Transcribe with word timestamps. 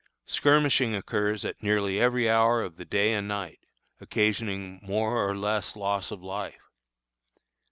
Skirmishing 0.25 0.95
occurs 0.95 1.45
at 1.45 1.61
nearly 1.61 2.01
every 2.01 2.27
hour 2.27 2.63
of 2.63 2.77
the 2.77 2.85
day 2.85 3.13
and 3.13 3.27
night, 3.27 3.59
occasioning 3.99 4.79
more 4.81 5.23
or 5.29 5.37
less 5.37 5.75
loss 5.75 6.09
of 6.09 6.23
life. 6.23 6.71